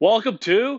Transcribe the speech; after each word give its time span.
Welcome 0.00 0.38
to 0.42 0.78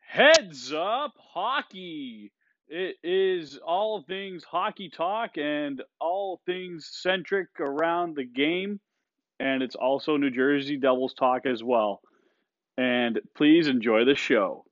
Heads 0.00 0.72
Up 0.72 1.12
Hockey. 1.32 2.32
It 2.66 2.96
is 3.04 3.60
all 3.64 4.02
things 4.02 4.42
hockey 4.42 4.90
talk 4.90 5.38
and 5.38 5.80
all 6.00 6.40
things 6.46 6.88
centric 6.90 7.46
around 7.60 8.16
the 8.16 8.24
game. 8.24 8.80
And 9.38 9.62
it's 9.62 9.76
also 9.76 10.16
New 10.16 10.32
Jersey 10.32 10.78
Devils 10.78 11.14
talk 11.14 11.46
as 11.46 11.62
well. 11.62 12.00
And 12.76 13.20
please 13.36 13.68
enjoy 13.68 14.04
the 14.04 14.16
show. 14.16 14.64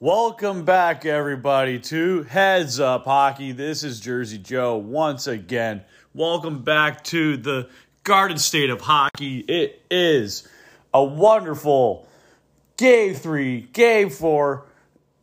Welcome 0.00 0.64
back, 0.64 1.04
everybody, 1.04 1.78
to 1.80 2.22
Heads 2.22 2.80
Up 2.80 3.04
Hockey. 3.04 3.52
This 3.52 3.84
is 3.84 4.00
Jersey 4.00 4.38
Joe 4.38 4.78
once 4.78 5.26
again. 5.26 5.82
Welcome 6.14 6.62
back 6.62 7.04
to 7.04 7.36
the 7.36 7.68
Garden 8.02 8.38
State 8.38 8.70
of 8.70 8.80
Hockey. 8.80 9.40
It 9.40 9.82
is 9.90 10.48
a 10.94 11.04
wonderful 11.04 12.08
Game 12.76 13.14
three, 13.14 13.62
game 13.72 14.10
four, 14.10 14.66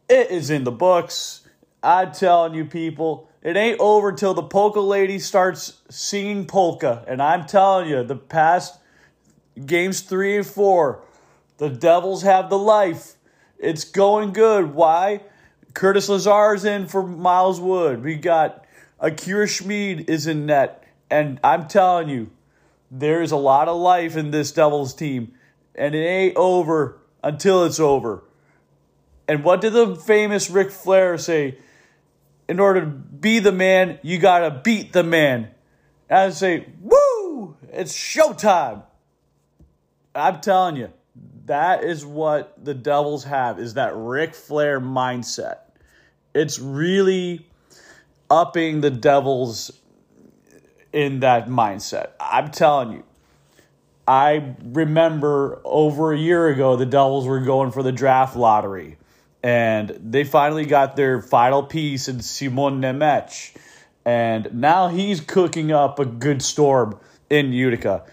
it 0.09 0.31
is 0.31 0.49
in 0.49 0.63
the 0.63 0.71
books. 0.71 1.47
I'm 1.83 2.11
telling 2.11 2.55
you, 2.55 2.65
people, 2.65 3.29
it 3.43 3.55
ain't 3.55 3.79
over 3.79 4.11
till 4.11 4.33
the 4.33 4.41
polka 4.41 4.79
lady 4.79 5.19
starts 5.19 5.81
singing 5.89 6.45
polka. 6.45 7.03
And 7.07 7.21
I'm 7.21 7.45
telling 7.45 7.89
you, 7.89 8.03
the 8.03 8.15
past 8.15 8.79
games 9.65 10.01
three 10.01 10.37
and 10.37 10.47
four, 10.47 11.03
the 11.57 11.69
Devils 11.69 12.23
have 12.23 12.49
the 12.49 12.57
life. 12.57 13.13
It's 13.59 13.83
going 13.83 14.33
good. 14.33 14.73
Why? 14.73 15.21
Curtis 15.73 16.09
Lazar's 16.09 16.65
in 16.65 16.87
for 16.87 17.03
Miles 17.05 17.59
Wood. 17.59 18.03
We 18.03 18.15
got 18.15 18.65
Akira 18.99 19.47
Schmid 19.47 20.09
is 20.09 20.25
in 20.25 20.45
net. 20.47 20.87
And 21.11 21.39
I'm 21.43 21.67
telling 21.67 22.09
you, 22.09 22.31
there's 22.89 23.31
a 23.31 23.37
lot 23.37 23.67
of 23.67 23.77
life 23.77 24.17
in 24.17 24.31
this 24.31 24.51
Devils 24.51 24.95
team. 24.95 25.33
And 25.75 25.93
it 25.93 26.05
ain't 26.05 26.35
over 26.35 26.99
until 27.23 27.63
it's 27.65 27.79
over. 27.79 28.23
And 29.27 29.43
what 29.43 29.61
did 29.61 29.73
the 29.73 29.95
famous 29.95 30.49
Ric 30.49 30.69
Flair 30.69 31.17
say? 31.17 31.57
In 32.47 32.59
order 32.59 32.81
to 32.81 32.87
be 32.87 33.39
the 33.39 33.53
man, 33.53 33.99
you 34.03 34.19
gotta 34.19 34.51
beat 34.51 34.91
the 34.91 35.03
man. 35.03 35.49
And 36.09 36.19
I 36.19 36.29
say, 36.31 36.67
woo! 36.81 37.55
It's 37.71 37.93
showtime. 37.93 38.83
I'm 40.13 40.41
telling 40.41 40.75
you, 40.75 40.91
that 41.45 41.83
is 41.83 42.05
what 42.05 42.63
the 42.63 42.73
Devils 42.73 43.23
have, 43.23 43.59
is 43.59 43.75
that 43.75 43.93
Ric 43.95 44.35
Flair 44.35 44.79
mindset. 44.79 45.59
It's 46.35 46.59
really 46.59 47.47
upping 48.29 48.81
the 48.81 48.91
Devils 48.91 49.71
in 50.91 51.21
that 51.21 51.47
mindset. 51.47 52.11
I'm 52.19 52.51
telling 52.51 52.91
you. 52.91 53.03
I 54.07 54.55
remember 54.63 55.61
over 55.63 56.11
a 56.11 56.17
year 56.17 56.47
ago, 56.47 56.75
the 56.75 56.85
Devils 56.85 57.25
were 57.25 57.39
going 57.39 57.71
for 57.71 57.83
the 57.83 57.91
draft 57.91 58.35
lottery, 58.35 58.97
and 59.41 59.97
they 60.01 60.23
finally 60.23 60.65
got 60.65 60.95
their 60.95 61.21
final 61.21 61.63
piece 61.63 62.07
in 62.07 62.21
Simon 62.21 62.81
Nemec. 62.81 63.55
And 64.05 64.53
now 64.53 64.89
he's 64.89 65.21
cooking 65.21 65.71
up 65.71 65.99
a 65.99 66.05
good 66.05 66.41
storm 66.41 66.99
in 67.29 67.53
Utica. 67.53 68.03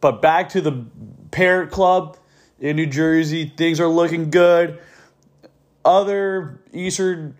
But 0.00 0.20
back 0.20 0.50
to 0.50 0.60
the 0.60 0.84
parent 1.30 1.70
club 1.70 2.18
in 2.60 2.76
New 2.76 2.86
Jersey, 2.86 3.50
things 3.56 3.80
are 3.80 3.88
looking 3.88 4.30
good. 4.30 4.78
Other 5.84 6.60
Eastern 6.72 7.36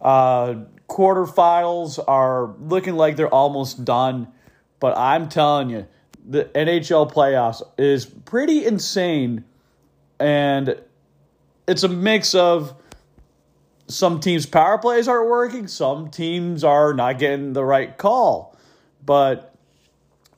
uh, 0.00 0.54
quarterfinals 0.88 2.02
are 2.08 2.54
looking 2.58 2.94
like 2.94 3.16
they're 3.16 3.28
almost 3.28 3.84
done. 3.84 4.28
But 4.80 4.96
I'm 4.96 5.28
telling 5.28 5.70
you, 5.70 5.86
the 6.24 6.44
NHL 6.46 7.12
playoffs 7.12 7.62
is 7.78 8.06
pretty 8.06 8.64
insane. 8.64 9.44
And 10.18 10.80
it's 11.66 11.82
a 11.82 11.88
mix 11.88 12.34
of 12.34 12.74
some 13.86 14.20
teams' 14.20 14.46
power 14.46 14.78
plays 14.78 15.08
aren't 15.08 15.28
working, 15.28 15.66
some 15.68 16.10
teams 16.10 16.64
are 16.64 16.94
not 16.94 17.18
getting 17.18 17.52
the 17.52 17.64
right 17.64 17.96
call. 17.96 18.56
But 19.04 19.54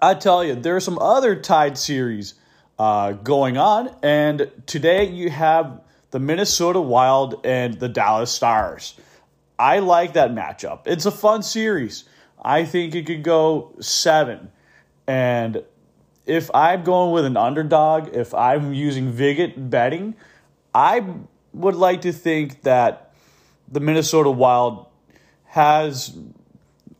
I 0.00 0.14
tell 0.14 0.44
you, 0.44 0.54
there 0.56 0.76
are 0.76 0.80
some 0.80 0.98
other 0.98 1.36
tied 1.36 1.78
series 1.78 2.34
uh, 2.78 3.12
going 3.12 3.56
on. 3.56 3.94
And 4.02 4.50
today 4.66 5.08
you 5.08 5.30
have 5.30 5.80
the 6.10 6.18
Minnesota 6.18 6.80
Wild 6.80 7.40
and 7.44 7.74
the 7.74 7.88
Dallas 7.88 8.30
Stars. 8.30 8.98
I 9.58 9.78
like 9.78 10.14
that 10.14 10.32
matchup. 10.32 10.80
It's 10.86 11.06
a 11.06 11.10
fun 11.10 11.42
series. 11.42 12.04
I 12.42 12.64
think 12.64 12.94
it 12.94 13.06
could 13.06 13.22
go 13.22 13.74
seven. 13.80 14.50
And 15.06 15.62
if 16.26 16.50
I'm 16.52 16.82
going 16.82 17.12
with 17.12 17.24
an 17.24 17.36
underdog, 17.36 18.14
if 18.14 18.34
I'm 18.34 18.74
using 18.74 19.12
Viget 19.12 19.70
betting, 19.70 20.14
I 20.74 21.04
would 21.52 21.76
like 21.76 22.02
to 22.02 22.12
think 22.12 22.62
that 22.62 23.12
the 23.70 23.80
Minnesota 23.80 24.30
Wild 24.30 24.86
has 25.44 26.16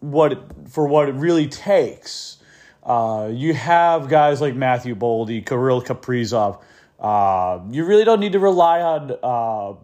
what 0.01 0.33
it, 0.33 0.39
for 0.69 0.87
what 0.87 1.09
it 1.09 1.15
really 1.17 1.49
takes. 1.49 2.39
Uh, 2.83 3.29
you 3.33 3.53
have 3.53 4.09
guys 4.09 4.41
like 4.41 4.55
Matthew 4.55 4.95
Boldy, 4.95 5.45
Kirill 5.45 5.83
Kaprizov. 5.83 6.63
Uh, 7.01 7.61
you 7.71 7.85
really 7.85 8.05
don't 8.05 8.21
need 8.21 8.33
to 8.33 8.39
rely 8.39 8.81
on 8.81 9.17
uh, 9.23 9.75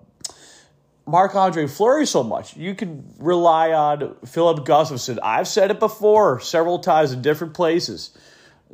Marc 1.04 1.34
Andre 1.34 1.66
Fleury 1.66 2.06
so 2.06 2.22
much. 2.22 2.56
You 2.56 2.76
can 2.76 3.12
rely 3.19 3.72
on 3.72 4.14
Filip 4.25 4.64
Gustavsson. 4.64 5.19
I've 5.22 5.48
said 5.48 5.72
it 5.72 5.81
before 5.81 6.38
several 6.38 6.78
times 6.78 7.12
in 7.12 7.20
different 7.20 7.54
places 7.54 8.16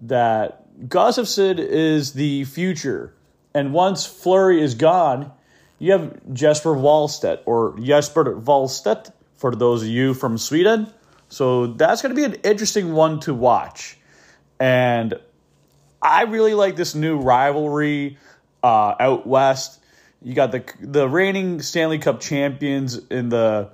that 0.03 0.65
Gustavsson 0.89 1.59
is 1.59 2.13
the 2.13 2.45
future. 2.45 3.15
And 3.55 3.73
once 3.73 4.07
Fleury 4.07 4.61
is 4.63 4.75
gone, 4.75 5.33
you 5.79 5.93
have 5.93 6.33
Jesper 6.33 6.75
Wallstedt 6.75 7.41
or 7.47 7.79
Jesper 7.79 8.25
Wallstedt 8.25 9.13
for 9.37 9.55
those 9.55 9.83
of 9.83 9.89
you 9.89 10.15
from 10.15 10.39
Sweden. 10.39 10.93
So 11.29 11.69
that's 11.69 12.03
going 12.03 12.15
to 12.15 12.17
be 12.17 12.25
an 12.25 12.41
interesting 12.45 12.93
one 12.93 13.21
to 13.21 13.35
watch. 13.35 13.99
And 14.59 15.15
I 16.03 16.23
really 16.23 16.55
like 16.55 16.77
this 16.77 16.95
new 16.95 17.19
rivalry 17.19 18.19
uh, 18.63 18.95
out 18.99 19.27
west. 19.27 19.81
You 20.23 20.35
got 20.35 20.51
the 20.51 20.65
the 20.81 21.09
reigning 21.09 21.63
Stanley 21.63 21.99
Cup 21.99 22.21
champions 22.21 22.97
in 23.09 23.29
the 23.29 23.71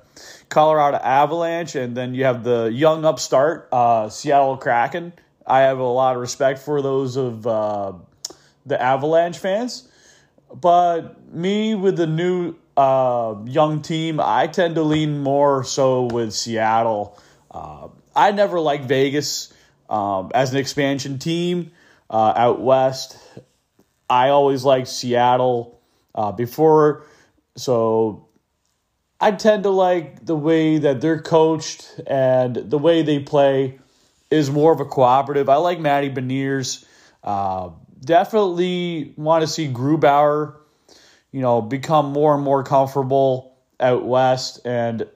Colorado 0.51 0.99
Avalanche, 0.99 1.75
and 1.75 1.97
then 1.97 2.15
you 2.15 2.25
have 2.25 2.45
the 2.45 2.67
young 2.67 3.07
upstart 3.07 3.69
uh, 3.73 4.11
Seattle 4.11 4.59
Kraken 4.59 5.15
I 5.47 5.61
have 5.61 5.79
a 5.79 5.85
lot 5.85 6.15
of 6.15 6.21
respect 6.21 6.61
for 6.61 6.81
those 6.83 7.17
of 7.17 7.47
uh, 7.47 7.93
the 8.65 8.81
Avalanche 8.81 9.39
fans. 9.39 9.89
But 10.55 11.33
me 11.33 11.75
with 11.75 11.97
the 11.97 12.07
new 12.07 12.55
uh, 12.77 13.37
young 13.45 13.83
team, 13.83 14.21
I 14.21 14.47
tend 14.47 14.77
to 14.77 14.83
lean 14.83 15.19
more 15.19 15.65
so 15.65 16.05
with 16.05 16.33
Seattle. 16.33 17.19
Uh, 17.51 17.89
I 18.15 18.31
never 18.33 18.61
liked 18.61 18.87
Vegas 18.87 19.53
um, 19.89 20.31
as 20.35 20.53
an 20.53 20.59
expansion 20.59 21.19
team 21.19 21.73
uh, 22.09 22.33
out 22.37 22.61
west. 22.61 23.19
I 24.09 24.29
always 24.29 24.65
liked 24.65 24.89
Seattle 24.89 25.81
uh, 26.15 26.33
before, 26.33 27.07
so 27.57 28.29
I 29.21 29.33
tend 29.33 29.63
to 29.65 29.71
like 29.71 30.25
the 30.25 30.37
way 30.37 30.79
that 30.79 31.01
they're 31.01 31.21
coached 31.21 32.01
and 32.07 32.55
the 32.55 32.79
way 32.79 33.03
they 33.03 33.19
play 33.19 33.79
is 34.31 34.51
more 34.51 34.73
of 34.73 34.81
a 34.81 34.85
cooperative. 34.85 35.49
I 35.49 35.57
like 35.57 35.81
Matty 35.81 36.11
Beniers. 36.11 36.85
Uh, 37.23 37.71
definitely 38.05 39.15
want 39.17 39.43
to 39.43 39.47
see 39.47 39.69
Grubauer, 39.69 40.57
you 41.33 41.41
know, 41.41 41.61
become 41.63 42.13
more 42.13 42.35
and 42.35 42.43
more 42.43 42.63
comfortable 42.63 43.57
out 43.81 44.05
west, 44.05 44.61
and 44.65 45.07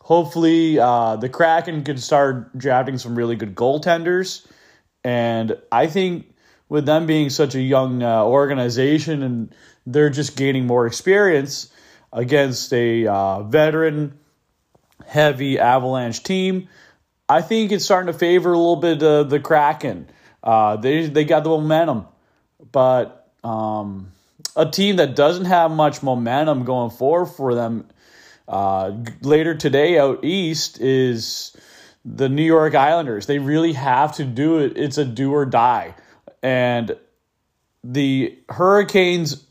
hopefully 0.00 0.78
uh, 0.78 1.16
the 1.16 1.28
Kraken 1.28 1.84
could 1.84 2.00
start 2.00 2.56
drafting 2.58 2.98
some 2.98 3.16
really 3.16 3.36
good 3.36 3.54
goaltenders. 3.54 4.46
And 5.04 5.56
I 5.70 5.86
think 5.86 6.32
with 6.68 6.86
them 6.86 7.06
being 7.06 7.30
such 7.30 7.54
a 7.54 7.60
young 7.60 8.02
uh, 8.02 8.24
organization 8.24 9.22
and 9.22 9.54
they're 9.86 10.10
just 10.10 10.36
gaining 10.36 10.66
more 10.66 10.86
experience 10.86 11.70
against 12.12 12.72
a 12.72 13.06
uh, 13.06 13.42
veteran 13.42 14.18
heavy 15.06 15.58
Avalanche 15.58 16.22
team. 16.22 16.68
I 17.28 17.40
think 17.40 17.72
it's 17.72 17.84
starting 17.84 18.12
to 18.12 18.18
favor 18.18 18.52
a 18.52 18.56
little 18.56 18.76
bit 18.76 19.02
of 19.02 19.30
the 19.30 19.40
Kraken. 19.40 20.08
Uh, 20.42 20.76
they 20.76 21.06
they 21.06 21.24
got 21.24 21.44
the 21.44 21.50
momentum, 21.50 22.06
but 22.72 23.30
um, 23.44 24.12
a 24.56 24.68
team 24.68 24.96
that 24.96 25.14
doesn't 25.14 25.46
have 25.46 25.70
much 25.70 26.02
momentum 26.02 26.64
going 26.64 26.90
forward 26.90 27.26
for 27.26 27.54
them 27.54 27.86
uh, 28.48 28.92
later 29.22 29.54
today 29.54 29.98
out 29.98 30.24
east 30.24 30.80
is 30.80 31.56
the 32.04 32.28
New 32.28 32.42
York 32.42 32.74
Islanders. 32.74 33.26
They 33.26 33.38
really 33.38 33.72
have 33.74 34.16
to 34.16 34.24
do 34.24 34.58
it. 34.58 34.76
It's 34.76 34.98
a 34.98 35.04
do 35.04 35.32
or 35.32 35.46
die, 35.46 35.94
and 36.42 36.96
the 37.84 38.36
Hurricanes 38.48 39.46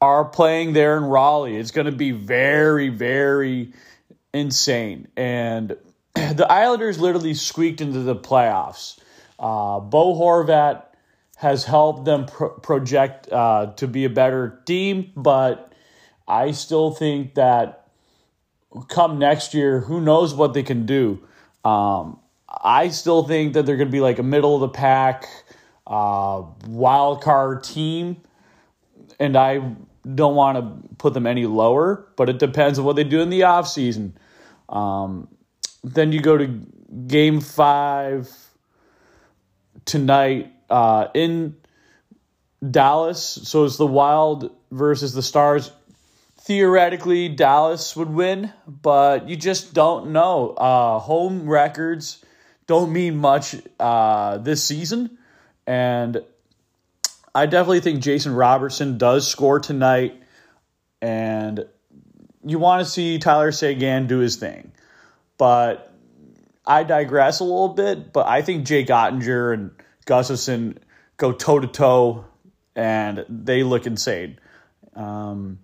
are 0.00 0.24
playing 0.24 0.72
there 0.72 0.96
in 0.96 1.04
Raleigh. 1.04 1.56
It's 1.56 1.70
going 1.70 1.86
to 1.86 1.92
be 1.92 2.12
very 2.12 2.88
very 2.88 3.72
insane 4.32 5.06
and 5.16 5.76
the 6.34 6.46
Islanders 6.50 7.00
literally 7.00 7.34
squeaked 7.34 7.80
into 7.80 8.00
the 8.00 8.16
playoffs. 8.16 8.98
Uh, 9.38 9.80
Bo 9.80 10.14
Horvat 10.14 10.84
has 11.36 11.64
helped 11.64 12.04
them 12.04 12.26
pro- 12.26 12.50
project 12.50 13.30
uh, 13.32 13.72
to 13.76 13.88
be 13.88 14.04
a 14.04 14.10
better 14.10 14.62
team, 14.64 15.12
but 15.16 15.72
I 16.28 16.52
still 16.52 16.92
think 16.92 17.34
that 17.34 17.88
come 18.88 19.18
next 19.18 19.54
year, 19.54 19.80
who 19.80 20.00
knows 20.00 20.34
what 20.34 20.54
they 20.54 20.62
can 20.62 20.86
do. 20.86 21.20
Um, 21.64 22.18
I 22.48 22.88
still 22.88 23.24
think 23.24 23.54
that 23.54 23.66
they're 23.66 23.76
going 23.76 23.88
to 23.88 23.92
be 23.92 24.00
like 24.00 24.18
a 24.18 24.22
middle 24.22 24.54
of 24.54 24.60
the 24.60 24.68
pack 24.68 25.26
uh, 25.86 26.42
wild 26.66 27.22
card 27.22 27.64
team, 27.64 28.18
and 29.18 29.36
I 29.36 29.74
don't 30.14 30.34
want 30.34 30.58
to 30.58 30.96
put 30.96 31.14
them 31.14 31.26
any 31.26 31.46
lower, 31.46 32.06
but 32.16 32.28
it 32.28 32.38
depends 32.38 32.78
on 32.78 32.84
what 32.84 32.96
they 32.96 33.04
do 33.04 33.20
in 33.20 33.30
the 33.30 33.40
offseason. 33.40 34.12
Um, 34.68 35.28
then 35.84 36.12
you 36.12 36.20
go 36.20 36.36
to 36.38 36.46
game 37.06 37.40
five 37.40 38.30
tonight 39.84 40.50
uh, 40.70 41.08
in 41.14 41.56
Dallas. 42.68 43.22
So 43.22 43.64
it's 43.64 43.76
the 43.76 43.86
Wild 43.86 44.50
versus 44.70 45.12
the 45.12 45.22
Stars. 45.22 45.70
Theoretically, 46.38 47.28
Dallas 47.28 47.94
would 47.96 48.10
win, 48.10 48.52
but 48.66 49.28
you 49.28 49.36
just 49.36 49.74
don't 49.74 50.12
know. 50.12 50.50
Uh, 50.50 50.98
home 50.98 51.48
records 51.48 52.24
don't 52.66 52.92
mean 52.92 53.16
much 53.16 53.56
uh, 53.78 54.38
this 54.38 54.62
season. 54.64 55.18
And 55.66 56.22
I 57.34 57.46
definitely 57.46 57.80
think 57.80 58.02
Jason 58.02 58.34
Robertson 58.34 58.98
does 58.98 59.26
score 59.30 59.60
tonight. 59.60 60.22
And 61.00 61.66
you 62.44 62.58
want 62.58 62.84
to 62.84 62.90
see 62.90 63.18
Tyler 63.18 63.52
Seguin 63.52 64.06
do 64.06 64.18
his 64.18 64.36
thing. 64.36 64.72
But 65.38 65.92
I 66.66 66.84
digress 66.84 67.40
a 67.40 67.44
little 67.44 67.68
bit. 67.68 68.12
But 68.12 68.26
I 68.26 68.42
think 68.42 68.66
Jake 68.66 68.88
Oettinger 68.88 69.54
and 69.54 69.70
Gustavsson 70.06 70.78
go 71.16 71.32
toe 71.32 71.60
to 71.60 71.66
toe, 71.66 72.24
and 72.74 73.24
they 73.28 73.62
look 73.62 73.86
insane. 73.86 74.38
Um, 74.94 75.58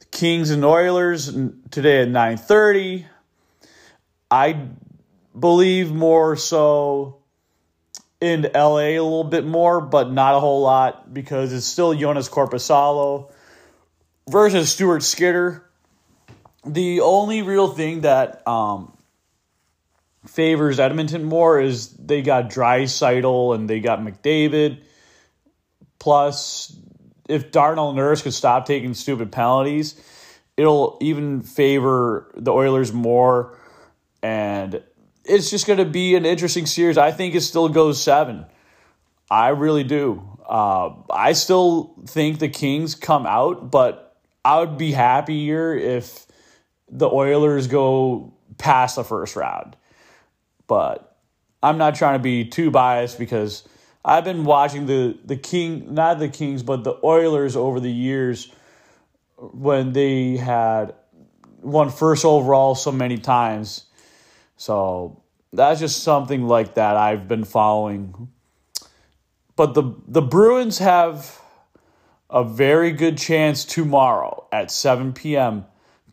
the 0.00 0.06
Kings 0.10 0.50
and 0.50 0.64
Oilers 0.64 1.32
today 1.70 2.02
at 2.02 2.08
nine 2.08 2.36
thirty. 2.36 3.06
I 4.30 4.68
believe 5.38 5.92
more 5.92 6.36
so 6.36 7.18
in 8.20 8.48
LA 8.54 8.78
a 8.78 9.00
little 9.00 9.24
bit 9.24 9.44
more, 9.44 9.80
but 9.80 10.10
not 10.10 10.34
a 10.34 10.40
whole 10.40 10.62
lot 10.62 11.12
because 11.12 11.52
it's 11.52 11.66
still 11.66 11.94
Joonas 11.94 12.30
Korpisalo 12.30 13.30
versus 14.28 14.70
Stuart 14.72 15.02
Skinner. 15.02 15.65
The 16.66 17.00
only 17.00 17.42
real 17.42 17.68
thing 17.68 18.00
that 18.02 18.46
um, 18.46 18.96
favors 20.26 20.80
Edmonton 20.80 21.24
more 21.24 21.60
is 21.60 21.90
they 21.90 22.22
got 22.22 22.50
Draisaitl 22.50 23.54
and 23.54 23.70
they 23.70 23.80
got 23.80 24.00
McDavid. 24.00 24.82
Plus, 25.98 26.76
if 27.28 27.50
Darnell 27.50 27.92
Nurse 27.92 28.22
could 28.22 28.34
stop 28.34 28.66
taking 28.66 28.94
stupid 28.94 29.32
penalties, 29.32 30.00
it'll 30.56 30.98
even 31.00 31.42
favor 31.42 32.30
the 32.36 32.52
Oilers 32.52 32.92
more. 32.92 33.58
And 34.22 34.82
it's 35.24 35.50
just 35.50 35.66
going 35.66 35.78
to 35.78 35.84
be 35.84 36.16
an 36.16 36.26
interesting 36.26 36.66
series. 36.66 36.98
I 36.98 37.12
think 37.12 37.34
it 37.34 37.42
still 37.42 37.68
goes 37.68 38.02
seven. 38.02 38.46
I 39.30 39.48
really 39.48 39.84
do. 39.84 40.22
Uh, 40.48 40.94
I 41.10 41.32
still 41.32 41.94
think 42.06 42.38
the 42.38 42.48
Kings 42.48 42.94
come 42.94 43.26
out, 43.26 43.70
but 43.70 44.16
I 44.44 44.60
would 44.60 44.78
be 44.78 44.92
happier 44.92 45.74
if 45.74 46.25
the 46.88 47.08
Oilers 47.08 47.66
go 47.66 48.34
past 48.58 48.96
the 48.96 49.04
first 49.04 49.36
round. 49.36 49.76
But 50.66 51.16
I'm 51.62 51.78
not 51.78 51.94
trying 51.94 52.14
to 52.14 52.22
be 52.22 52.44
too 52.44 52.70
biased 52.70 53.18
because 53.18 53.66
I've 54.04 54.24
been 54.24 54.44
watching 54.44 54.86
the 54.86 55.18
the 55.24 55.36
King, 55.36 55.94
not 55.94 56.18
the 56.18 56.28
Kings, 56.28 56.62
but 56.62 56.84
the 56.84 56.94
Oilers 57.02 57.56
over 57.56 57.80
the 57.80 57.92
years 57.92 58.52
when 59.36 59.92
they 59.92 60.36
had 60.36 60.94
won 61.60 61.90
first 61.90 62.24
overall 62.24 62.74
so 62.74 62.92
many 62.92 63.18
times 63.18 63.86
so 64.56 65.22
that's 65.52 65.80
just 65.80 66.02
something 66.02 66.46
like 66.46 66.74
that 66.74 66.96
I've 66.96 67.28
been 67.28 67.44
following. 67.44 68.28
But 69.54 69.74
the 69.74 69.94
the 70.06 70.22
Bruins 70.22 70.78
have 70.78 71.40
a 72.28 72.42
very 72.42 72.92
good 72.92 73.16
chance 73.18 73.64
tomorrow 73.64 74.48
at 74.50 74.70
7 74.70 75.12
p.m. 75.12 75.66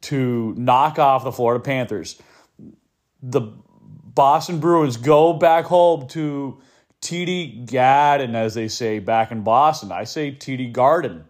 to 0.03 0.53
knock 0.57 0.99
off 0.99 1.23
the 1.23 1.31
Florida 1.31 1.63
Panthers. 1.63 2.21
The 3.21 3.41
Boston 3.41 4.59
Bruins 4.59 4.97
go 4.97 5.33
back 5.33 5.65
home 5.65 6.07
to 6.09 6.61
TD 7.01 7.71
Garden, 7.71 8.35
as 8.35 8.53
they 8.53 8.67
say 8.67 8.99
back 8.99 9.31
in 9.31 9.41
Boston. 9.43 9.91
I 9.91 10.03
say 10.03 10.31
TD 10.31 10.71
Garden 10.71 11.25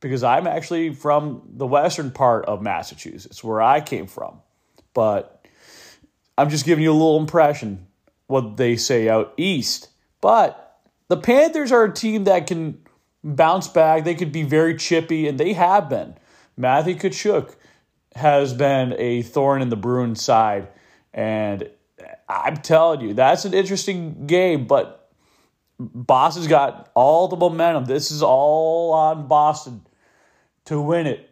because 0.00 0.22
I'm 0.22 0.46
actually 0.46 0.94
from 0.94 1.42
the 1.54 1.66
western 1.66 2.10
part 2.10 2.44
of 2.44 2.60
Massachusetts, 2.60 3.42
where 3.42 3.62
I 3.62 3.80
came 3.80 4.06
from. 4.06 4.40
But 4.92 5.46
I'm 6.36 6.50
just 6.50 6.66
giving 6.66 6.84
you 6.84 6.92
a 6.92 6.92
little 6.92 7.18
impression 7.18 7.86
what 8.26 8.56
they 8.58 8.76
say 8.76 9.08
out 9.08 9.32
east. 9.36 9.88
But 10.20 10.80
the 11.08 11.16
Panthers 11.16 11.72
are 11.72 11.84
a 11.84 11.92
team 11.92 12.24
that 12.24 12.46
can 12.46 12.78
bounce 13.22 13.68
back. 13.68 14.04
They 14.04 14.14
could 14.14 14.32
be 14.32 14.42
very 14.42 14.76
chippy, 14.76 15.26
and 15.26 15.40
they 15.40 15.54
have 15.54 15.88
been. 15.88 16.14
Matthew 16.56 16.94
Tkachuk 16.94 17.54
has 18.14 18.54
been 18.54 18.94
a 18.98 19.22
thorn 19.22 19.62
in 19.62 19.68
the 19.68 19.76
Bruins 19.76 20.22
side, 20.22 20.68
and 21.12 21.68
I'm 22.28 22.56
telling 22.58 23.00
you, 23.00 23.14
that's 23.14 23.44
an 23.44 23.54
interesting 23.54 24.26
game. 24.26 24.66
But 24.66 25.10
Boston's 25.78 26.46
got 26.46 26.90
all 26.94 27.28
the 27.28 27.36
momentum. 27.36 27.86
This 27.86 28.10
is 28.10 28.22
all 28.22 28.92
on 28.92 29.26
Boston 29.26 29.82
to 30.66 30.80
win 30.80 31.06
it, 31.06 31.30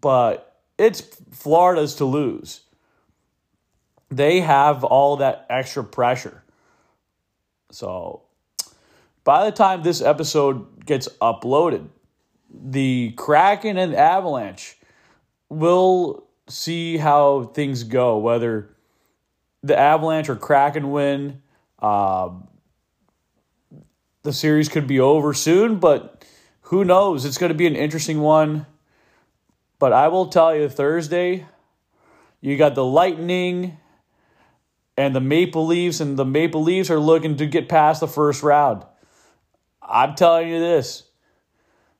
but 0.00 0.60
it's 0.76 1.00
Florida's 1.32 1.94
to 1.96 2.04
lose 2.04 2.62
they 4.10 4.40
have 4.40 4.84
all 4.84 5.16
that 5.16 5.46
extra 5.50 5.84
pressure. 5.84 6.42
So 7.70 8.22
by 9.24 9.44
the 9.44 9.52
time 9.52 9.82
this 9.82 10.00
episode 10.00 10.84
gets 10.86 11.08
uploaded, 11.20 11.88
the 12.52 13.12
Kraken 13.16 13.76
and 13.76 13.94
Avalanche 13.94 14.76
will 15.48 16.26
see 16.48 16.96
how 16.96 17.44
things 17.44 17.84
go, 17.84 18.18
whether 18.18 18.74
the 19.62 19.78
Avalanche 19.78 20.28
or 20.28 20.36
Kraken 20.36 20.90
win. 20.90 21.42
Um, 21.78 22.48
the 24.22 24.32
series 24.32 24.68
could 24.68 24.86
be 24.86 25.00
over 25.00 25.32
soon, 25.32 25.78
but 25.78 26.24
who 26.62 26.84
knows? 26.84 27.24
It's 27.24 27.38
going 27.38 27.52
to 27.52 27.58
be 27.58 27.66
an 27.66 27.76
interesting 27.76 28.20
one. 28.20 28.66
But 29.78 29.92
I 29.92 30.08
will 30.08 30.26
tell 30.26 30.54
you, 30.56 30.68
Thursday, 30.68 31.46
you 32.40 32.56
got 32.56 32.74
the 32.74 32.84
Lightning 32.84 33.78
and 34.96 35.14
the 35.14 35.20
Maple 35.20 35.64
Leafs, 35.64 36.00
and 36.00 36.16
the 36.16 36.24
Maple 36.24 36.62
Leafs 36.62 36.90
are 36.90 36.98
looking 36.98 37.36
to 37.36 37.46
get 37.46 37.68
past 37.68 38.00
the 38.00 38.08
first 38.08 38.42
round. 38.42 38.84
I'm 39.80 40.16
telling 40.16 40.48
you 40.48 40.58
this. 40.58 41.07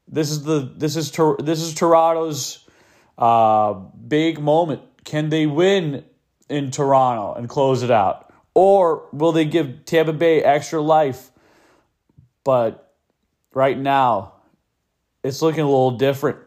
This 0.09 0.31
is 0.31 0.43
the 0.43 0.61
this 0.77 0.97
is 0.97 1.13
this 1.39 1.61
is 1.61 1.75
Toronto's 1.75 2.67
uh, 3.19 3.75
big 3.75 4.41
moment. 4.41 4.83
Can 5.05 5.29
they 5.29 5.47
win 5.47 6.05
in 6.49 6.71
Toronto 6.71 7.35
and 7.35 7.49
close 7.49 7.83
it 7.83 7.91
out, 7.91 8.33
or 8.55 9.09
will 9.13 9.33
they 9.33 9.45
give 9.45 9.85
Tampa 9.85 10.13
Bay 10.13 10.43
extra 10.43 10.81
life? 10.81 11.31
But 12.43 12.95
right 13.53 13.79
now, 13.79 14.35
it's 15.23 15.43
looking 15.43 15.61
a 15.61 15.67
little 15.67 15.99
different. 15.99 16.39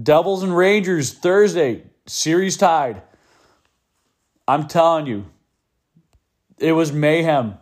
Devils 0.00 0.42
and 0.42 0.56
Rangers 0.56 1.12
Thursday 1.12 1.84
series 2.06 2.56
tied. 2.56 3.02
I'm 4.48 4.66
telling 4.66 5.06
you, 5.06 5.26
it 6.58 6.72
was 6.72 6.92
mayhem. 6.92 7.54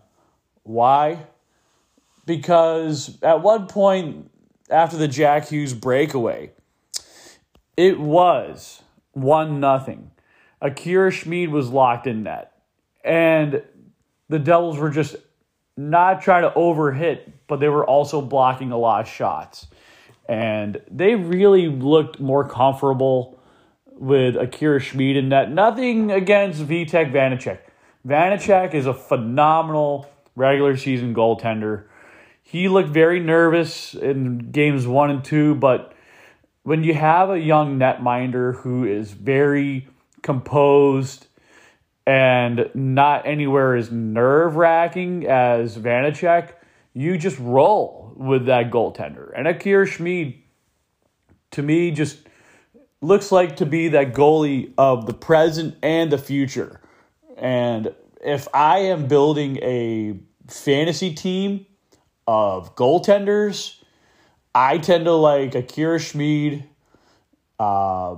Why? 0.63 1.27
Because 2.27 3.19
at 3.23 3.43
one 3.43 3.67
point 3.67 4.31
after 4.71 4.97
the 4.97 5.09
Jack 5.09 5.49
Hughes 5.49 5.75
breakaway, 5.75 6.51
it 7.77 7.99
was 7.99 8.83
one 9.13 9.61
nothing. 9.61 10.11
Akira 10.61 11.11
Schmid 11.11 11.51
was 11.51 11.69
locked 11.69 12.07
in 12.07 12.23
net, 12.23 12.53
and 13.05 13.63
the 14.29 14.39
Devils 14.39 14.79
were 14.79 14.91
just 14.91 15.17
not 15.77 16.23
trying 16.23 16.43
to 16.43 16.51
overhit, 16.51 17.33
but 17.47 17.61
they 17.61 17.69
were 17.69 17.85
also 17.85 18.23
blocking 18.23 18.73
a 18.73 18.79
lot 18.79 19.03
of 19.03 19.09
shots, 19.09 19.67
and 20.29 20.81
they 20.91 21.15
really 21.15 21.69
looked 21.69 22.21
more 22.21 22.49
comfortable 22.49 23.39
with 23.87 24.37
Akira 24.37 24.81
Schmid 24.81 25.17
in 25.17 25.29
net. 25.29 25.51
Nothing 25.51 26.11
against 26.11 26.63
Vitek 26.63 27.13
Vanecek. 27.13 27.59
Vanecek 28.07 28.75
is 28.75 28.87
a 28.87 28.95
phenomenal 28.95 30.09
regular 30.37 30.77
season 30.77 31.15
goaltender. 31.15 31.85
He 32.45 32.69
looked 32.69 32.91
very 32.91 33.21
nervous 33.21 33.95
in 33.95 34.51
games 34.53 34.87
one 34.87 35.11
and 35.11 35.25
two, 35.25 35.55
but 35.55 35.95
when 36.63 36.85
you 36.85 36.95
have 36.95 37.31
a 37.31 37.39
young 37.39 37.79
netminder 37.79 38.57
who 38.57 38.85
is 38.85 39.13
very 39.13 39.89
composed 40.23 41.27
and 42.07 42.71
not 42.75 43.27
anywhere 43.27 43.75
as 43.75 43.91
nerve 43.91 44.57
wracking 44.57 45.27
as 45.27 45.77
Vanecek, 45.79 46.53
you 46.93 47.17
just 47.17 47.39
roll 47.39 48.13
with 48.15 48.47
that 48.47 48.71
goaltender. 48.71 49.33
And 49.35 49.49
Akira 49.49 49.87
Schmid, 49.87 50.35
to 51.53 51.63
me, 51.63 51.91
just 51.91 52.19
looks 53.01 53.33
like 53.33 53.57
to 53.57 53.67
be 53.67 53.89
that 53.89 54.13
goalie 54.13 54.73
of 54.77 55.07
the 55.07 55.15
present 55.15 55.77
and 55.83 56.13
the 56.13 56.19
future. 56.19 56.81
And 57.39 57.95
if 58.23 58.49
I 58.53 58.79
am 58.81 59.09
building 59.09 59.59
a 59.63 60.19
fantasy 60.47 61.15
team 61.15 61.67
of 62.27 62.75
goaltenders, 62.77 63.77
I 64.55 64.79
tend 64.79 65.05
to 65.07 65.13
like 65.13 65.55
Akira 65.55 65.99
Schmid, 65.99 66.65
uh, 67.59 68.17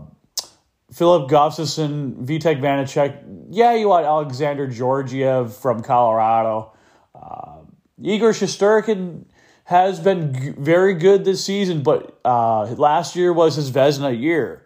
Filip 0.93 1.31
Gustavsson, 1.31 2.25
Vitek 2.25 2.61
Vanecek. 2.61 3.23
Yeah, 3.51 3.75
you 3.75 3.89
want 3.89 4.07
Alexander 4.07 4.67
Georgiev 4.67 5.57
from 5.57 5.83
Colorado. 5.83 6.73
Uh, 7.15 7.63
Igor 8.03 8.31
Shesterkin 8.31 9.25
has 9.65 9.99
been 9.99 10.33
g- 10.33 10.53
very 10.57 10.95
good 10.95 11.25
this 11.25 11.45
season, 11.45 11.83
but 11.83 12.19
uh, 12.25 12.65
last 12.77 13.17
year 13.17 13.33
was 13.33 13.57
his 13.57 13.71
Vezina 13.71 14.19
year. 14.19 14.65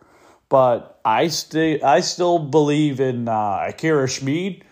But 0.48 1.00
I 1.04 1.28
still 1.28 1.84
I 1.84 2.00
still 2.00 2.38
believe 2.38 3.00
in 3.00 3.28
uh, 3.28 3.66
Akira 3.68 4.08
Schmid 4.08 4.64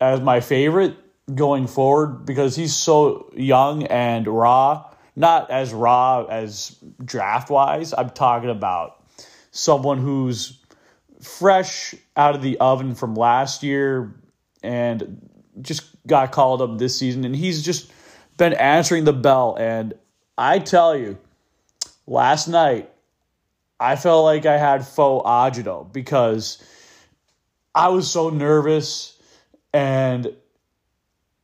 as 0.00 0.20
my 0.20 0.40
favorite 0.40 0.96
going 1.34 1.66
forward 1.66 2.24
because 2.24 2.54
he's 2.54 2.74
so 2.74 3.30
young 3.36 3.84
and 3.84 4.26
raw. 4.26 4.90
Not 5.16 5.50
as 5.50 5.72
raw 5.72 6.24
as 6.24 6.76
draft 7.04 7.50
wise. 7.50 7.94
I'm 7.96 8.10
talking 8.10 8.50
about 8.50 9.02
someone 9.50 9.98
who's 9.98 10.58
fresh 11.22 11.94
out 12.16 12.34
of 12.34 12.42
the 12.42 12.58
oven 12.58 12.94
from 12.94 13.14
last 13.14 13.62
year 13.62 14.14
and 14.62 15.28
just 15.62 15.84
got 16.06 16.32
called 16.32 16.60
up 16.60 16.78
this 16.78 16.98
season. 16.98 17.24
And 17.24 17.34
he's 17.34 17.62
just 17.62 17.90
been 18.36 18.52
answering 18.52 19.04
the 19.04 19.12
bell. 19.12 19.56
And 19.58 19.94
I 20.36 20.58
tell 20.58 20.94
you, 20.94 21.16
last 22.06 22.46
night, 22.46 22.90
I 23.80 23.96
felt 23.96 24.24
like 24.24 24.46
I 24.46 24.58
had 24.58 24.86
faux 24.86 25.26
agito 25.26 25.90
because 25.92 26.62
I 27.74 27.88
was 27.88 28.10
so 28.10 28.30
nervous. 28.30 29.18
And 29.72 30.34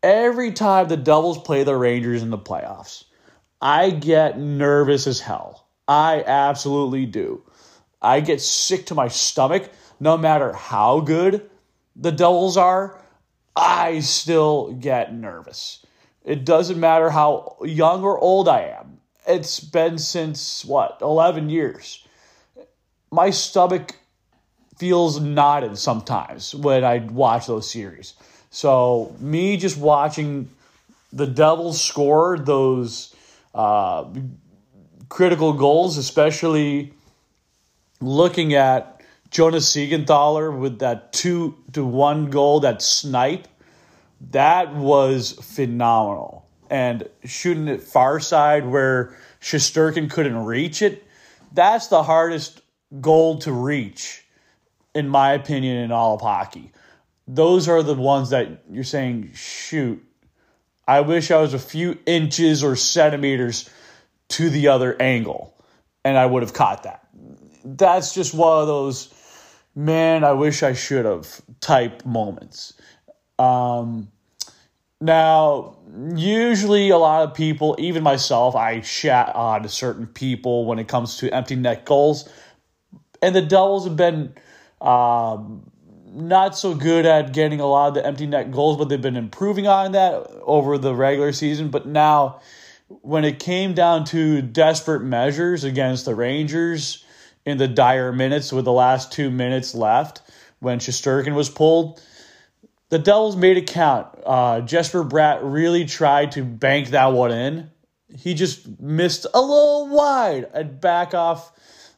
every 0.02 0.52
time 0.52 0.88
the 0.88 0.97
Devils 0.97 1.38
play 1.38 1.64
the 1.64 1.76
Rangers 1.76 2.23
in 2.23 2.30
the 2.30 2.38
playoffs, 2.38 3.04
I 3.61 3.90
get 3.90 4.38
nervous 4.38 5.06
as 5.06 5.21
hell. 5.21 5.68
I 5.87 6.25
absolutely 6.26 7.06
do. 7.06 7.42
I 8.00 8.21
get 8.21 8.40
sick 8.40 8.87
to 8.87 8.94
my 8.94 9.09
stomach 9.09 9.71
no 10.00 10.16
matter 10.16 10.52
how 10.52 11.00
good 11.00 11.49
the 11.94 12.11
Devils 12.11 12.56
are. 12.56 13.00
I 13.54 14.00
still 14.00 14.73
get 14.73 15.14
nervous. 15.14 15.85
It 16.25 16.44
doesn't 16.44 16.80
matter 16.80 17.11
how 17.11 17.56
young 17.62 18.02
or 18.02 18.18
old 18.18 18.49
I 18.49 18.62
am. 18.62 19.00
It's 19.26 19.61
been 19.61 19.99
since 19.99 20.64
what, 20.64 20.99
11 21.00 21.50
years. 21.50 22.06
My 23.11 23.30
stomach 23.30 23.97
feels 24.78 25.21
knotted 25.21 25.78
sometimes 25.78 26.54
when 26.54 26.82
I 26.82 26.99
watch 26.99 27.47
those 27.47 27.71
series. 27.71 28.14
So, 28.54 29.16
me 29.18 29.56
just 29.56 29.78
watching 29.78 30.50
the 31.11 31.26
Devils 31.26 31.82
score 31.82 32.38
those 32.38 33.16
uh, 33.54 34.04
critical 35.09 35.54
goals, 35.54 35.97
especially 35.97 36.92
looking 38.02 38.52
at 38.52 39.00
Jonas 39.30 39.75
Siegenthaler 39.75 40.54
with 40.54 40.80
that 40.80 41.14
two 41.14 41.56
to 41.73 41.82
one 41.82 42.28
goal, 42.28 42.61
that 42.61 42.82
snipe, 42.82 43.49
that 44.32 44.75
was 44.75 45.32
phenomenal. 45.32 46.47
And 46.68 47.09
shooting 47.25 47.68
it 47.68 47.82
far 47.82 48.21
side 48.21 48.66
where 48.66 49.16
Shesterkin 49.40 50.11
couldn't 50.11 50.44
reach 50.44 50.82
it, 50.82 51.06
that's 51.54 51.87
the 51.87 52.02
hardest 52.02 52.61
goal 53.00 53.38
to 53.38 53.50
reach, 53.52 54.26
in 54.94 55.09
my 55.09 55.32
opinion, 55.32 55.78
in 55.78 55.90
all 55.90 56.16
of 56.16 56.21
hockey. 56.21 56.71
Those 57.34 57.68
are 57.68 57.82
the 57.82 57.94
ones 57.94 58.30
that 58.30 58.64
you're 58.70 58.84
saying, 58.84 59.30
shoot, 59.34 60.04
I 60.86 61.00
wish 61.00 61.30
I 61.30 61.40
was 61.40 61.54
a 61.54 61.58
few 61.58 61.98
inches 62.06 62.64
or 62.64 62.76
centimeters 62.76 63.70
to 64.30 64.50
the 64.50 64.68
other 64.68 65.00
angle 65.00 65.54
and 66.04 66.18
I 66.18 66.26
would 66.26 66.42
have 66.42 66.52
caught 66.52 66.82
that 66.82 67.02
that's 67.64 68.14
just 68.14 68.34
one 68.34 68.60
of 68.60 68.66
those 68.66 69.12
man, 69.74 70.24
I 70.24 70.32
wish 70.32 70.62
I 70.62 70.74
should 70.74 71.04
have 71.04 71.40
type 71.60 72.04
moments. 72.04 72.74
Um, 73.38 74.08
now, 75.00 75.78
usually 76.14 76.90
a 76.90 76.98
lot 76.98 77.22
of 77.22 77.34
people, 77.34 77.76
even 77.78 78.02
myself, 78.02 78.54
I 78.54 78.80
chat 78.80 79.34
on 79.34 79.66
certain 79.68 80.06
people 80.06 80.66
when 80.66 80.78
it 80.78 80.88
comes 80.88 81.16
to 81.18 81.34
empty 81.34 81.56
net 81.56 81.84
goals. 81.84 82.28
And 83.22 83.34
the 83.34 83.42
Devils 83.42 83.84
have 83.84 83.96
been 83.96 84.34
um, 84.80 85.70
not 86.12 86.57
so 86.57 86.75
good 86.75 87.07
at 87.07 87.33
getting 87.33 87.61
a 87.61 87.66
lot 87.66 87.88
of 87.88 87.95
the 87.95 88.07
empty 88.07 88.26
net 88.26 88.50
goals, 88.50 88.76
but 88.76 88.88
they've 88.88 89.00
been 89.00 89.16
improving 89.16 89.66
on 89.66 89.92
that 89.92 90.28
over 90.42 90.78
the 90.78 90.95
regular 90.95 91.33
season. 91.33 91.71
But 91.71 91.87
now, 91.87 92.40
when 92.88 93.25
it 93.25 93.38
came 93.38 93.75
down 93.75 94.04
to 94.07 94.42
desperate 94.42 95.02
measures 95.02 95.64
against 95.64 96.04
the 96.04 96.14
Rangers, 96.14 97.04
in 97.45 97.59
the 97.59 97.69
dire 97.69 98.12
minutes 98.12 98.52
with 98.52 98.64
the 98.64 98.73
last 98.73 99.12
two 99.12 99.31
minutes 99.31 99.75
left 99.75 100.23
when 100.61 100.78
Shesterkin 100.78 101.35
was 101.35 101.50
pulled. 101.50 102.00
The 102.88 102.99
Devils 102.99 103.37
made 103.37 103.57
it 103.57 103.66
count. 103.66 104.09
Uh, 104.25 104.61
Jesper 104.61 105.04
Bratt 105.04 105.40
really 105.42 105.87
tried 105.87 106.33
to 106.33 106.45
bank 106.45 106.90
that 106.90 107.07
one 107.07 107.33
in. 107.33 107.71
He 108.14 108.35
just 108.35 108.81
missed 108.81 109.26
a 109.33 109.40
little 109.40 109.88
wide 109.88 110.49
and 110.52 110.81
back 110.81 111.14
off 111.14 111.52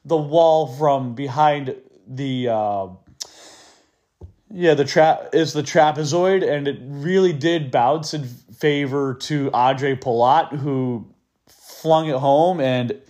the 0.05 0.17
wall 0.17 0.69
from 0.69 1.15
behind 1.15 1.75
the 2.07 2.49
uh, 2.49 2.87
yeah 4.55 4.75
the 4.75 4.85
trap 4.85 5.31
is 5.35 5.53
the 5.53 5.63
trapezoid 5.63 6.49
and 6.49 6.69
it 6.69 6.79
really 6.81 7.33
did 7.33 7.71
bounce 7.71 8.15
in 8.15 8.25
favor 8.25 9.15
to 9.15 9.51
Andre 9.53 9.97
Palat 9.97 10.57
who 10.57 11.07
flung 11.49 12.09
it 12.09 12.17
home 12.17 12.61
and 12.61 13.01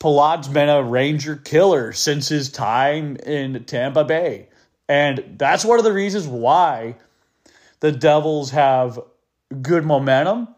Palat's 0.00 0.48
been 0.48 0.68
a 0.68 0.82
Ranger 0.82 1.36
killer 1.36 1.92
since 1.92 2.28
his 2.28 2.50
time 2.50 3.16
in 3.16 3.64
Tampa 3.64 4.04
Bay. 4.04 4.48
And 4.88 5.34
that's 5.36 5.64
one 5.64 5.78
of 5.78 5.84
the 5.84 5.92
reasons 5.92 6.26
why 6.26 6.96
the 7.80 7.92
Devils 7.92 8.50
have 8.50 8.98
good 9.60 9.84
momentum 9.84 10.48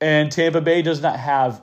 and 0.00 0.30
Tampa 0.30 0.60
Bay 0.60 0.80
does 0.80 1.02
not 1.02 1.18
have 1.18 1.60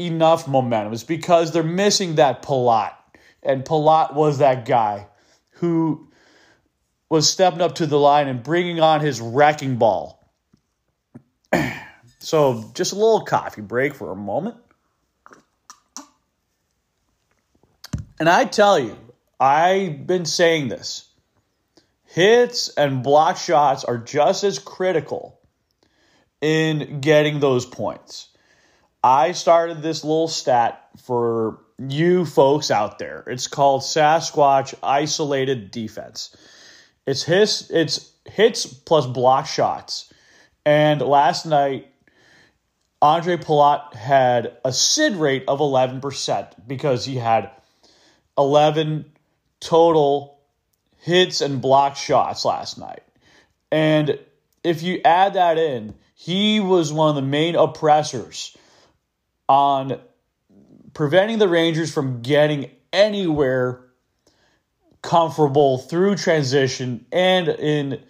enough 0.00 0.48
momentum. 0.48 0.92
It's 0.92 1.04
because 1.04 1.52
they're 1.52 1.62
missing 1.62 2.16
that 2.16 2.42
Palat. 2.42 2.94
And 3.42 3.64
Palat 3.64 4.14
was 4.14 4.38
that 4.38 4.64
guy 4.64 5.06
who 5.50 6.07
was 7.10 7.28
stepping 7.28 7.60
up 7.60 7.76
to 7.76 7.86
the 7.86 7.98
line 7.98 8.28
and 8.28 8.42
bringing 8.42 8.80
on 8.80 9.00
his 9.00 9.20
wrecking 9.20 9.76
ball. 9.76 10.32
so, 12.18 12.70
just 12.74 12.92
a 12.92 12.96
little 12.96 13.22
coffee 13.22 13.62
break 13.62 13.94
for 13.94 14.12
a 14.12 14.16
moment. 14.16 14.56
And 18.20 18.28
I 18.28 18.44
tell 18.44 18.78
you, 18.78 18.96
I've 19.38 20.06
been 20.06 20.24
saying 20.24 20.68
this 20.68 21.08
hits 22.04 22.68
and 22.70 23.02
block 23.02 23.36
shots 23.36 23.84
are 23.84 23.98
just 23.98 24.42
as 24.42 24.58
critical 24.58 25.38
in 26.40 27.00
getting 27.00 27.38
those 27.38 27.66
points. 27.66 28.28
I 29.04 29.32
started 29.32 29.82
this 29.82 30.02
little 30.04 30.28
stat 30.28 30.88
for 31.04 31.60
you 31.78 32.24
folks 32.24 32.70
out 32.70 32.98
there. 32.98 33.22
It's 33.26 33.46
called 33.46 33.82
Sasquatch 33.82 34.74
Isolated 34.82 35.70
Defense. 35.70 36.36
It's 37.08 37.22
hits, 37.22 37.70
it's 37.70 38.12
hits 38.26 38.66
plus 38.66 39.06
block 39.06 39.46
shots. 39.46 40.12
And 40.66 41.00
last 41.00 41.46
night, 41.46 41.88
Andre 43.00 43.38
Palat 43.38 43.94
had 43.94 44.58
a 44.62 44.70
SID 44.70 45.14
rate 45.16 45.44
of 45.48 45.60
11% 45.60 46.52
because 46.66 47.06
he 47.06 47.16
had 47.16 47.50
11 48.36 49.10
total 49.58 50.38
hits 50.98 51.40
and 51.40 51.62
block 51.62 51.96
shots 51.96 52.44
last 52.44 52.76
night. 52.76 53.02
And 53.72 54.18
if 54.62 54.82
you 54.82 55.00
add 55.02 55.32
that 55.32 55.56
in, 55.56 55.94
he 56.14 56.60
was 56.60 56.92
one 56.92 57.08
of 57.08 57.14
the 57.14 57.22
main 57.22 57.56
oppressors 57.56 58.54
on 59.48 59.98
preventing 60.92 61.38
the 61.38 61.48
Rangers 61.48 61.90
from 61.90 62.20
getting 62.20 62.70
anywhere 62.92 63.87
comfortable 65.02 65.78
through 65.78 66.16
transition 66.16 67.06
and 67.12 67.48
in 67.48 68.00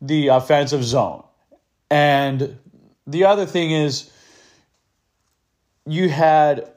the 0.00 0.28
offensive 0.28 0.84
zone. 0.84 1.22
And 1.90 2.58
the 3.06 3.24
other 3.24 3.46
thing 3.46 3.70
is, 3.70 4.10
you 5.86 6.08
had 6.08 6.70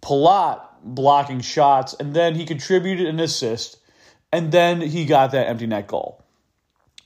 Palat 0.00 0.62
blocking 0.82 1.40
shots, 1.40 1.94
and 1.98 2.14
then 2.14 2.34
he 2.34 2.44
contributed 2.44 3.06
an 3.06 3.20
assist, 3.20 3.78
and 4.32 4.52
then 4.52 4.80
he 4.80 5.06
got 5.06 5.32
that 5.32 5.48
empty 5.48 5.66
net 5.66 5.86
goal. 5.86 6.24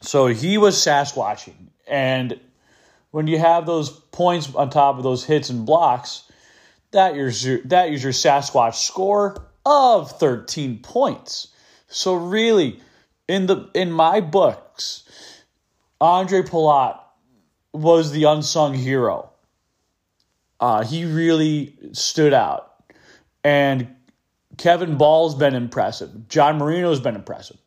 So 0.01 0.27
he 0.27 0.59
was 0.59 0.77
Sasquatching. 0.77 1.69
And 1.87 2.39
when 3.13 3.27
you 3.27 3.39
have 3.39 3.67
those 3.67 3.91
points 3.91 4.53
on 4.55 4.71
top 4.71 4.97
of 4.97 5.05
those 5.05 5.25
hits 5.25 5.49
and 5.49 5.65
blocks, 5.65 6.25
that 6.91 7.17
is 7.17 7.45
your, 7.45 7.59
that 7.63 7.91
is 7.91 8.03
your 8.03 8.13
Sasquatch 8.13 8.75
score 8.75 9.47
of 9.65 10.19
13 10.19 10.81
points. 10.81 11.49
So 11.93 12.15
really, 12.15 12.81
in 13.29 13.47
the 13.47 13.71
in 13.75 13.93
my 13.93 14.21
books, 14.21 15.05
Andre 16.01 16.43
Palat 16.43 16.99
was 17.73 18.13
the 18.13 18.25
unsung 18.25 18.75
hero. 18.75 19.31
Uh, 20.59 20.85
he 20.85 21.05
really 21.05 21.77
stood 21.93 22.33
out. 22.33 22.73
And 23.45 23.95
Kevin 24.57 24.97
Bahl's 24.97 25.35
been 25.35 25.55
impressive. 25.55 26.29
John 26.29 26.59
Marino's 26.59 27.01
been 27.01 27.17
impressive. 27.17 27.59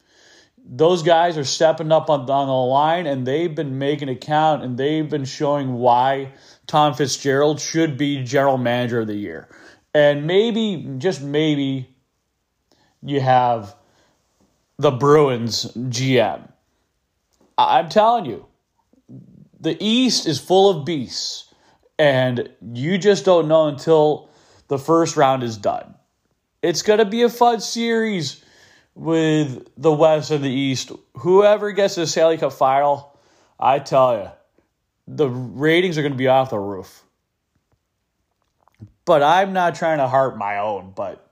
Those 0.67 1.03
guys 1.03 1.37
are 1.37 1.43
stepping 1.43 1.91
up 1.91 2.09
on, 2.09 2.21
on 2.21 2.47
the 2.47 2.53
line 2.53 3.05
and 3.05 3.27
they've 3.27 3.53
been 3.53 3.77
making 3.77 4.09
a 4.09 4.15
count 4.15 4.63
and 4.63 4.77
they've 4.77 5.07
been 5.07 5.25
showing 5.25 5.73
why 5.73 6.31
Tom 6.65 6.95
Fitzgerald 6.95 7.59
should 7.59 7.97
be 7.97 8.23
general 8.23 8.57
manager 8.57 9.01
of 9.01 9.07
the 9.07 9.15
year. 9.15 9.47
And 9.93 10.25
maybe, 10.25 10.95
just 10.97 11.21
maybe, 11.21 11.93
you 13.03 13.21
have 13.21 13.75
the 14.77 14.91
Bruins 14.91 15.65
GM. 15.75 16.49
I'm 17.57 17.89
telling 17.89 18.25
you, 18.25 18.45
the 19.59 19.77
East 19.79 20.27
is 20.27 20.39
full 20.39 20.69
of 20.69 20.85
beasts, 20.85 21.53
and 21.97 22.49
you 22.73 22.97
just 22.97 23.25
don't 23.25 23.47
know 23.47 23.67
until 23.67 24.29
the 24.67 24.77
first 24.77 25.15
round 25.15 25.43
is 25.43 25.57
done. 25.57 25.95
It's 26.61 26.81
going 26.81 26.99
to 26.99 27.05
be 27.05 27.21
a 27.21 27.29
fun 27.29 27.61
series 27.61 28.43
with 28.95 29.67
the 29.77 29.91
West 29.91 30.31
and 30.31 30.43
the 30.43 30.49
East. 30.49 30.91
Whoever 31.17 31.71
gets 31.71 31.95
the 31.95 32.07
Stanley 32.07 32.37
Cup 32.37 32.53
final, 32.53 33.17
I 33.59 33.79
tell 33.79 34.17
you, 34.17 34.29
the 35.07 35.29
ratings 35.29 35.97
are 35.97 36.01
going 36.01 36.13
to 36.13 36.17
be 36.17 36.27
off 36.27 36.49
the 36.49 36.59
roof. 36.59 37.03
But 39.05 39.21
I'm 39.21 39.53
not 39.53 39.75
trying 39.75 39.99
to 39.99 40.07
harp 40.07 40.35
my 40.35 40.57
own, 40.57 40.93
but 40.95 41.31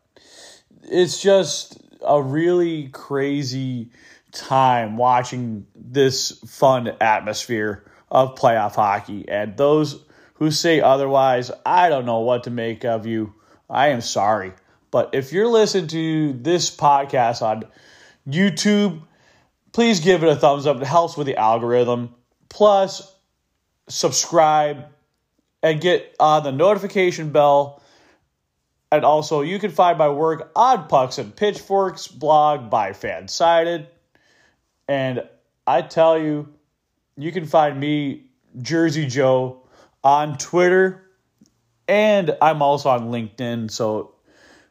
it's 0.83 1.21
just 1.21 1.79
a 2.05 2.21
really 2.21 2.89
crazy 2.89 3.89
time 4.31 4.97
watching 4.97 5.67
this 5.75 6.31
fun 6.47 6.91
atmosphere 6.99 7.83
of 8.09 8.35
playoff 8.35 8.75
hockey. 8.75 9.27
And 9.27 9.55
those 9.57 10.03
who 10.35 10.51
say 10.51 10.81
otherwise, 10.81 11.51
I 11.65 11.89
don't 11.89 12.05
know 12.05 12.19
what 12.19 12.43
to 12.43 12.49
make 12.49 12.85
of 12.85 13.05
you. 13.05 13.33
I 13.69 13.89
am 13.89 14.01
sorry. 14.01 14.53
But 14.91 15.11
if 15.13 15.33
you're 15.33 15.47
listening 15.47 15.87
to 15.87 16.33
this 16.33 16.75
podcast 16.75 17.41
on 17.41 17.63
YouTube, 18.27 19.01
please 19.71 19.99
give 19.99 20.23
it 20.23 20.29
a 20.29 20.35
thumbs 20.35 20.67
up. 20.67 20.81
It 20.81 20.87
helps 20.87 21.17
with 21.17 21.27
the 21.27 21.37
algorithm. 21.37 22.13
Plus, 22.49 23.11
subscribe 23.87 24.85
and 25.61 25.81
get 25.81 26.15
on 26.19 26.43
the 26.43 26.51
notification 26.51 27.31
bell. 27.31 27.81
And 28.93 29.05
also, 29.05 29.41
you 29.41 29.57
can 29.57 29.71
find 29.71 29.97
my 29.97 30.07
work 30.07 30.51
on 30.55 30.87
Pucks 30.87 31.17
and 31.17 31.35
Pitchforks 31.35 32.07
blog 32.07 32.69
by 32.69 32.91
Fansided. 32.91 33.87
And 34.87 35.27
I 35.65 35.81
tell 35.81 36.15
you, 36.15 36.53
you 37.17 37.31
can 37.31 37.47
find 37.47 37.79
me, 37.79 38.25
Jersey 38.61 39.07
Joe, 39.07 39.63
on 40.03 40.37
Twitter, 40.37 41.09
and 41.87 42.37
I'm 42.39 42.61
also 42.61 42.89
on 42.89 43.09
LinkedIn. 43.09 43.71
So 43.71 44.13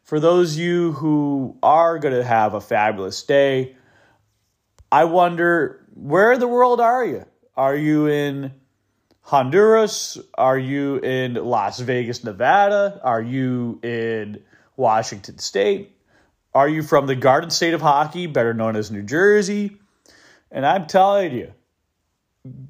for 0.05 0.21
those 0.21 0.57
you 0.57 0.93
who 0.93 1.59
are 1.61 1.99
going 1.99 2.15
to 2.15 2.23
have 2.23 2.55
a 2.55 2.61
fabulous 2.61 3.25
day, 3.25 3.75
I 4.93 5.03
wonder 5.03 5.85
where 5.95 6.31
in 6.31 6.39
the 6.39 6.47
world 6.47 6.81
are 6.81 7.05
you? 7.05 7.25
Are 7.57 7.75
you 7.75 8.07
in 8.07 8.53
Honduras? 9.23 10.19
Are 10.35 10.59
you 10.59 10.97
in 10.99 11.35
Las 11.35 11.81
Vegas, 11.81 12.25
Nevada? 12.25 13.01
Are 13.03 13.23
you 13.23 13.81
in 13.83 14.43
Washington 14.77 15.39
State? 15.39 15.97
Are 16.55 16.69
you 16.69 16.83
from 16.83 17.07
the 17.07 17.17
Garden 17.17 17.51
State 17.51 17.73
of 17.73 17.81
Hockey, 17.81 18.27
better 18.27 18.53
known 18.53 18.77
as 18.77 18.91
New 18.91 19.03
Jersey? 19.03 19.79
And 20.51 20.67
I'm 20.67 20.87
telling 20.87 21.33
you, 21.33 21.53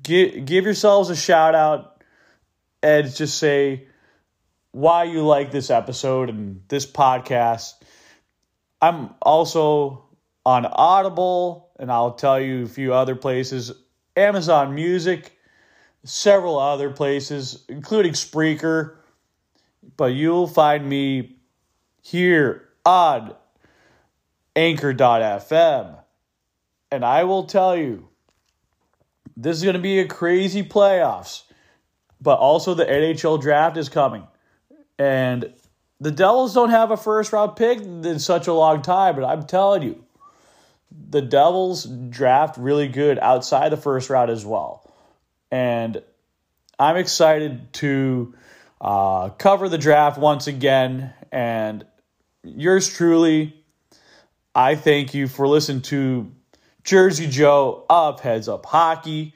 give, 0.02 0.44
give 0.44 0.64
yourselves 0.64 1.10
a 1.10 1.16
shout 1.16 1.54
out 1.54 2.04
and 2.82 3.12
just 3.12 3.38
say 3.38 3.86
why 4.70 5.04
you 5.04 5.24
like 5.24 5.50
this 5.50 5.70
episode 5.70 6.28
and 6.28 6.62
this 6.68 6.86
podcast. 6.86 7.72
I'm 8.80 9.14
also 9.20 10.04
on 10.44 10.66
Audible, 10.66 11.70
and 11.78 11.90
I'll 11.90 12.14
tell 12.14 12.40
you 12.40 12.64
a 12.64 12.68
few 12.68 12.94
other 12.94 13.16
places 13.16 13.72
Amazon 14.16 14.74
Music, 14.74 15.36
several 16.04 16.58
other 16.58 16.90
places, 16.90 17.64
including 17.68 18.12
Spreaker. 18.12 18.96
But 19.96 20.14
you'll 20.14 20.46
find 20.46 20.88
me 20.88 21.36
here 22.02 22.68
on 22.84 23.34
Anchor.fm. 24.56 25.98
And 26.90 27.04
I 27.04 27.24
will 27.24 27.44
tell 27.44 27.76
you, 27.76 28.08
this 29.36 29.56
is 29.56 29.62
going 29.62 29.74
to 29.74 29.80
be 29.80 29.98
a 29.98 30.06
crazy 30.06 30.62
playoffs, 30.62 31.42
but 32.20 32.38
also 32.38 32.74
the 32.74 32.84
NHL 32.84 33.40
draft 33.40 33.76
is 33.76 33.88
coming. 33.88 34.26
And 34.98 35.52
the 36.00 36.10
Devils 36.10 36.54
don't 36.54 36.70
have 36.70 36.90
a 36.90 36.96
first 36.96 37.32
round 37.32 37.56
pick 37.56 37.80
in 37.80 38.18
such 38.18 38.46
a 38.46 38.52
long 38.52 38.82
time, 38.82 39.14
but 39.14 39.24
I'm 39.24 39.44
telling 39.44 39.82
you, 39.82 40.04
the 41.10 41.22
Devils 41.22 41.84
draft 41.84 42.58
really 42.58 42.88
good 42.88 43.18
outside 43.20 43.70
the 43.70 43.76
first 43.76 44.10
round 44.10 44.30
as 44.30 44.44
well. 44.44 44.91
And 45.52 46.02
I'm 46.78 46.96
excited 46.96 47.74
to 47.74 48.34
uh, 48.80 49.28
cover 49.28 49.68
the 49.68 49.76
draft 49.76 50.18
once 50.18 50.46
again. 50.46 51.12
And 51.30 51.84
yours 52.42 52.88
truly, 52.88 53.54
I 54.54 54.74
thank 54.76 55.12
you 55.12 55.28
for 55.28 55.46
listening 55.46 55.82
to 55.82 56.32
Jersey 56.84 57.28
Joe 57.28 57.84
of 57.90 58.20
Heads 58.20 58.48
Up 58.48 58.64
Hockey. 58.64 59.34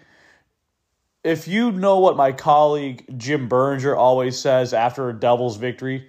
If 1.22 1.48
you 1.48 1.70
know 1.70 1.98
what 1.98 2.16
my 2.16 2.33
colleague 2.33 3.05
Jim 3.18 3.48
Berger 3.48 3.94
always 3.94 4.38
says 4.38 4.72
after 4.72 5.11
a 5.11 5.12
Devils 5.12 5.59
victory, 5.59 6.09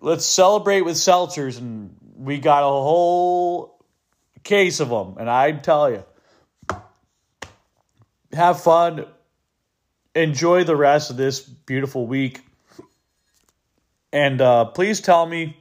let's 0.00 0.24
celebrate 0.24 0.82
with 0.82 0.96
seltzers, 0.96 1.58
and 1.58 1.94
we 2.16 2.38
got 2.38 2.62
a 2.62 2.70
whole 2.70 3.84
case 4.44 4.80
of 4.80 4.88
them. 4.88 5.16
And 5.18 5.28
I 5.28 5.52
tell 5.52 5.90
you, 5.90 6.04
have 8.32 8.62
fun, 8.62 9.06
enjoy 10.14 10.64
the 10.64 10.76
rest 10.76 11.10
of 11.10 11.16
this 11.16 11.40
beautiful 11.40 12.06
week, 12.06 12.42
and 14.12 14.40
uh, 14.40 14.66
please 14.66 15.00
tell 15.00 15.26
me 15.26 15.56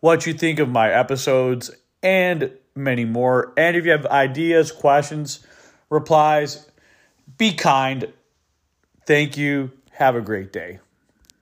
what 0.00 0.26
you 0.26 0.32
think 0.32 0.58
of 0.58 0.68
my 0.68 0.90
episodes 0.90 1.70
and 2.02 2.52
many 2.74 3.04
more. 3.04 3.52
And 3.56 3.76
if 3.76 3.84
you 3.84 3.90
have 3.90 4.06
ideas, 4.06 4.72
questions, 4.72 5.46
replies, 5.90 6.68
be 7.36 7.52
kind. 7.52 8.12
Thank 9.06 9.36
you. 9.36 9.72
Have 9.92 10.14
a 10.14 10.20
great 10.20 10.52
day. 10.52 10.78